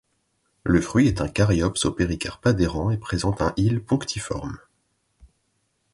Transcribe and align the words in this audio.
Le 0.63 0.81
fruit 0.81 1.05
est 1.07 1.21
un 1.21 1.27
caryopse 1.27 1.85
au 1.85 1.91
péricarpe 1.91 2.47
adhérent 2.47 2.89
et 2.89 2.97
présente 2.97 3.39
un 3.43 3.53
hile 3.55 3.83
punctiforme. 3.83 4.57